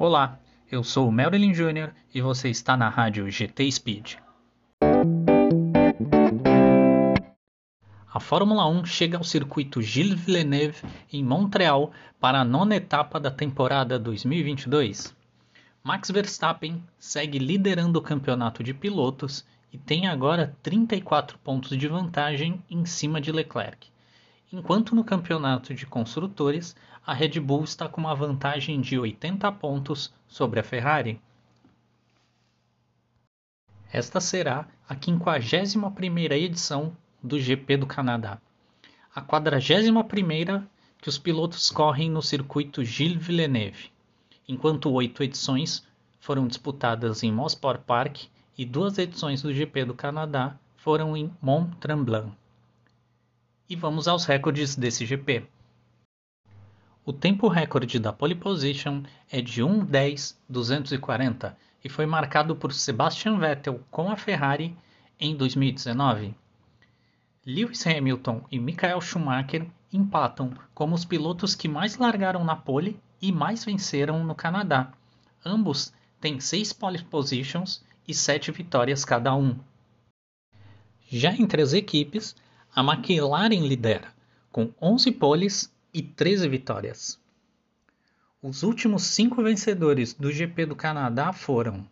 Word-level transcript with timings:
Olá, 0.00 0.38
eu 0.70 0.84
sou 0.84 1.08
o 1.08 1.12
Marilyn 1.12 1.50
Jr. 1.50 1.90
e 2.14 2.20
você 2.20 2.48
está 2.48 2.76
na 2.76 2.88
rádio 2.88 3.28
GT 3.28 3.68
Speed. 3.72 4.14
A 8.14 8.20
Fórmula 8.20 8.64
1 8.68 8.84
chega 8.84 9.18
ao 9.18 9.24
circuito 9.24 9.82
Gilles 9.82 10.20
Villeneuve 10.20 10.86
em 11.12 11.24
Montreal 11.24 11.90
para 12.20 12.42
a 12.42 12.44
nona 12.44 12.76
etapa 12.76 13.18
da 13.18 13.28
temporada 13.28 13.98
2022. 13.98 15.12
Max 15.82 16.12
Verstappen 16.12 16.80
segue 16.96 17.40
liderando 17.40 17.98
o 17.98 18.02
campeonato 18.02 18.62
de 18.62 18.72
pilotos 18.72 19.44
e 19.72 19.78
tem 19.78 20.06
agora 20.06 20.56
34 20.62 21.36
pontos 21.38 21.76
de 21.76 21.88
vantagem 21.88 22.62
em 22.70 22.84
cima 22.84 23.20
de 23.20 23.32
Leclerc 23.32 23.88
enquanto 24.52 24.94
no 24.94 25.04
campeonato 25.04 25.74
de 25.74 25.84
construtores 25.86 26.74
a 27.06 27.12
Red 27.12 27.40
Bull 27.40 27.64
está 27.64 27.88
com 27.88 28.00
uma 28.00 28.14
vantagem 28.14 28.80
de 28.80 28.98
80 28.98 29.50
pontos 29.52 30.12
sobre 30.26 30.60
a 30.60 30.62
Ferrari. 30.62 31.20
Esta 33.92 34.20
será 34.20 34.66
a 34.88 34.94
51ª 34.94 36.32
edição 36.32 36.96
do 37.22 37.38
GP 37.38 37.78
do 37.78 37.86
Canadá, 37.86 38.38
a 39.14 39.22
41ª 39.22 40.66
que 41.00 41.08
os 41.08 41.18
pilotos 41.18 41.70
correm 41.70 42.10
no 42.10 42.22
circuito 42.22 42.84
Gilles 42.84 43.24
Villeneuve, 43.24 43.90
enquanto 44.46 44.90
oito 44.92 45.22
edições 45.22 45.86
foram 46.20 46.46
disputadas 46.46 47.22
em 47.22 47.32
Mosport 47.32 47.82
Park 47.82 48.24
e 48.56 48.64
duas 48.64 48.98
edições 48.98 49.40
do 49.40 49.52
GP 49.52 49.84
do 49.84 49.94
Canadá 49.94 50.58
foram 50.76 51.16
em 51.16 51.30
Mont 51.40 51.76
Tremblant. 51.76 52.32
E 53.68 53.76
vamos 53.76 54.08
aos 54.08 54.24
recordes 54.24 54.74
desse 54.74 55.04
GP. 55.04 55.46
O 57.04 57.12
tempo 57.12 57.48
recorde 57.48 57.98
da 57.98 58.12
pole 58.12 58.34
position 58.34 59.02
é 59.30 59.40
de 59.40 59.62
1:10.240 59.62 61.54
e 61.84 61.88
foi 61.88 62.06
marcado 62.06 62.56
por 62.56 62.72
Sebastian 62.72 63.38
Vettel 63.38 63.80
com 63.90 64.10
a 64.10 64.16
Ferrari 64.16 64.76
em 65.18 65.36
2019. 65.36 66.34
Lewis 67.46 67.86
Hamilton 67.86 68.44
e 68.50 68.58
Michael 68.58 69.00
Schumacher 69.00 69.66
empatam 69.92 70.52
como 70.74 70.94
os 70.94 71.04
pilotos 71.04 71.54
que 71.54 71.68
mais 71.68 71.96
largaram 71.96 72.44
na 72.44 72.54
pole 72.54 73.00
e 73.20 73.32
mais 73.32 73.64
venceram 73.64 74.22
no 74.24 74.34
Canadá. 74.34 74.92
Ambos 75.44 75.92
têm 76.20 76.40
seis 76.40 76.72
pole 76.72 77.02
positions 77.04 77.82
e 78.06 78.14
sete 78.14 78.50
vitórias 78.50 79.04
cada 79.04 79.34
um. 79.34 79.58
Já 81.10 81.32
entre 81.32 81.62
as 81.62 81.72
equipes, 81.72 82.36
a 82.74 82.82
McLaren 82.82 83.66
lidera, 83.66 84.12
com 84.50 84.72
11 84.80 85.12
poles 85.12 85.72
e 85.92 86.02
13 86.02 86.48
vitórias. 86.48 87.18
Os 88.42 88.62
últimos 88.62 89.02
cinco 89.02 89.42
vencedores 89.42 90.14
do 90.14 90.30
GP 90.30 90.66
do 90.66 90.76
Canadá 90.76 91.32
foram, 91.32 91.84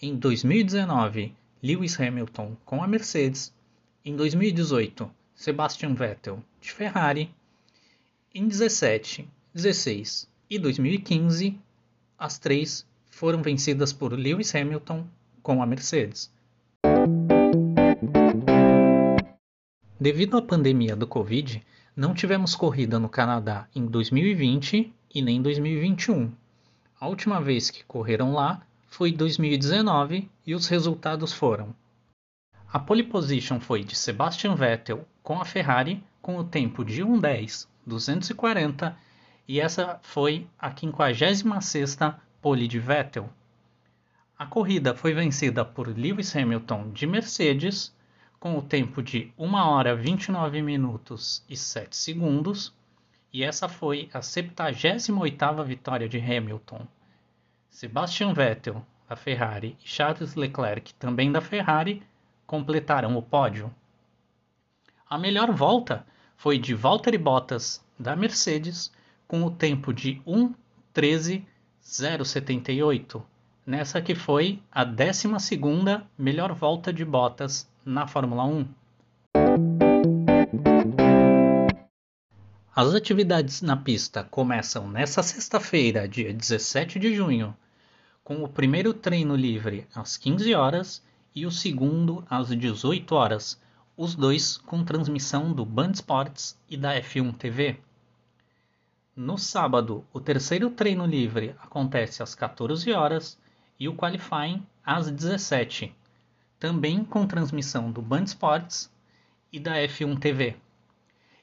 em 0.00 0.14
2019, 0.14 1.34
Lewis 1.62 1.98
Hamilton 1.98 2.56
com 2.64 2.82
a 2.82 2.86
Mercedes, 2.86 3.52
em 4.04 4.14
2018, 4.14 5.10
Sebastian 5.34 5.94
Vettel 5.94 6.42
de 6.60 6.70
Ferrari, 6.70 7.34
em 8.34 8.46
17, 8.46 9.28
16 9.54 10.28
e 10.50 10.58
2015, 10.58 11.58
as 12.18 12.38
três 12.38 12.86
foram 13.10 13.42
vencidas 13.42 13.92
por 13.92 14.12
Lewis 14.12 14.54
Hamilton 14.54 15.06
com 15.42 15.62
a 15.62 15.66
Mercedes. 15.66 16.30
Devido 19.98 20.36
à 20.36 20.42
pandemia 20.42 20.94
do 20.94 21.06
Covid, 21.06 21.64
não 21.96 22.12
tivemos 22.12 22.54
corrida 22.54 22.98
no 22.98 23.08
Canadá 23.08 23.66
em 23.74 23.86
2020 23.86 24.92
e 25.14 25.22
nem 25.22 25.40
2021. 25.40 26.30
A 27.00 27.08
última 27.08 27.40
vez 27.40 27.70
que 27.70 27.82
correram 27.82 28.34
lá 28.34 28.60
foi 28.86 29.10
2019 29.10 30.30
e 30.46 30.54
os 30.54 30.66
resultados 30.66 31.32
foram: 31.32 31.74
a 32.70 32.78
pole 32.78 33.04
position 33.04 33.58
foi 33.58 33.82
de 33.82 33.96
Sebastian 33.96 34.54
Vettel 34.54 35.08
com 35.22 35.40
a 35.40 35.46
Ferrari 35.46 36.04
com 36.20 36.36
o 36.36 36.44
tempo 36.44 36.84
de 36.84 37.02
1:10.240 37.02 38.94
e 39.48 39.58
essa 39.58 39.98
foi 40.02 40.46
a 40.58 40.70
56ª 40.70 42.16
pole 42.42 42.68
de 42.68 42.78
Vettel. 42.78 43.30
A 44.38 44.44
corrida 44.44 44.94
foi 44.94 45.14
vencida 45.14 45.64
por 45.64 45.88
Lewis 45.88 46.36
Hamilton 46.36 46.90
de 46.90 47.06
Mercedes 47.06 47.95
com 48.46 48.58
o 48.58 48.62
tempo 48.62 49.02
de 49.02 49.32
1 49.36 49.54
hora 49.54 49.96
29 49.96 50.62
minutos 50.62 51.44
e 51.50 51.56
7 51.56 51.96
segundos, 51.96 52.72
e 53.32 53.42
essa 53.42 53.68
foi 53.68 54.08
a 54.14 54.20
78ª 54.20 55.64
vitória 55.64 56.08
de 56.08 56.20
Hamilton. 56.20 56.86
Sebastian 57.68 58.32
Vettel, 58.32 58.86
da 59.08 59.16
Ferrari, 59.16 59.76
e 59.84 59.88
Charles 59.88 60.36
Leclerc, 60.36 60.94
também 60.94 61.32
da 61.32 61.40
Ferrari, 61.40 62.04
completaram 62.46 63.16
o 63.16 63.22
pódio. 63.22 63.74
A 65.10 65.18
melhor 65.18 65.50
volta 65.50 66.06
foi 66.36 66.56
de 66.56 66.72
Valtteri 66.72 67.18
Bottas, 67.18 67.84
da 67.98 68.14
Mercedes, 68.14 68.92
com 69.26 69.42
o 69.42 69.50
tempo 69.50 69.92
de 69.92 70.22
1:13.078, 70.24 73.24
nessa 73.66 74.00
que 74.00 74.14
foi 74.14 74.62
a 74.70 74.86
12ª 74.86 76.04
melhor 76.16 76.54
volta 76.54 76.92
de 76.92 77.04
Bottas 77.04 77.68
na 77.84 78.06
Fórmula 78.06 78.44
1. 78.44 78.68
As 82.74 82.94
atividades 82.94 83.62
na 83.62 83.76
pista 83.76 84.22
começam 84.22 84.88
nesta 84.88 85.20
sexta-feira, 85.20 86.06
dia 86.06 86.32
17 86.32 87.00
de 87.00 87.12
junho, 87.12 87.56
com 88.22 88.44
o 88.44 88.48
primeiro 88.48 88.94
treino 88.94 89.34
livre 89.34 89.88
às 89.92 90.16
15 90.16 90.54
horas 90.54 91.02
e 91.34 91.44
o 91.44 91.50
segundo 91.50 92.24
às 92.30 92.48
18 92.48 93.12
horas, 93.16 93.60
os 93.96 94.14
dois 94.14 94.58
com 94.58 94.84
transmissão 94.84 95.52
do 95.52 95.64
Band 95.64 95.92
Sports 95.92 96.56
e 96.68 96.76
da 96.76 96.94
F1 97.00 97.34
TV. 97.36 97.80
No 99.16 99.36
sábado, 99.36 100.04
o 100.12 100.20
terceiro 100.20 100.70
treino 100.70 101.04
livre 101.04 101.56
acontece 101.58 102.22
às 102.22 102.34
14 102.34 102.92
horas 102.92 103.38
e 103.78 103.88
o 103.88 103.94
qualifying 103.94 104.66
às 104.84 105.10
17 105.10 105.94
também 106.58 107.04
com 107.04 107.26
transmissão 107.26 107.90
do 107.90 108.00
Band 108.00 108.24
Sports 108.24 108.90
e 109.52 109.60
da 109.60 109.76
F1 109.76 110.18
TV. 110.18 110.56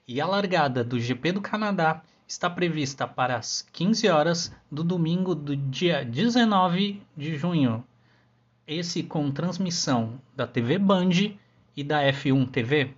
E 0.07 0.19
a 0.19 0.25
largada 0.25 0.83
do 0.83 0.99
GP 0.99 1.33
do 1.33 1.41
Canadá 1.41 2.01
está 2.27 2.49
prevista 2.49 3.07
para 3.07 3.37
as 3.37 3.61
15 3.71 4.07
horas 4.09 4.55
do 4.71 4.83
domingo 4.83 5.35
do 5.35 5.55
dia 5.55 6.03
19 6.03 7.01
de 7.15 7.37
junho. 7.37 7.85
Esse 8.65 9.03
com 9.03 9.31
transmissão 9.31 10.19
da 10.35 10.47
TV 10.47 10.77
Band 10.77 11.11
e 11.75 11.83
da 11.83 12.01
F1 12.03 12.49
TV. 12.49 12.93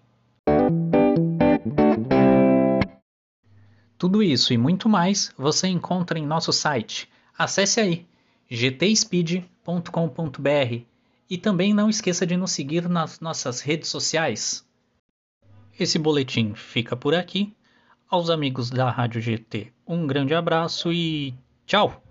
Tudo 3.98 4.22
isso 4.22 4.54
e 4.54 4.58
muito 4.58 4.88
mais 4.88 5.34
você 5.38 5.68
encontra 5.68 6.18
em 6.20 6.26
nosso 6.26 6.54
site. 6.54 7.10
Acesse 7.38 7.80
aí 7.80 8.08
gtspeed.com.br 8.50 9.46
e 11.30 11.38
também 11.38 11.74
não 11.74 11.90
esqueça 11.90 12.26
de 12.26 12.38
nos 12.38 12.52
seguir 12.52 12.88
nas 12.88 13.20
nossas 13.20 13.62
redes 13.62 13.90
sociais. 13.90 14.66
Esse 15.80 15.98
boletim 15.98 16.54
fica 16.54 16.96
por 16.96 17.14
aqui. 17.16 17.54
Aos 18.08 18.30
amigos 18.30 18.70
da 18.70 18.90
Rádio 18.90 19.20
GT, 19.20 19.74
um 19.86 20.06
grande 20.06 20.36
abraço 20.36 20.94
e 20.94 21.34
tchau! 21.66 22.05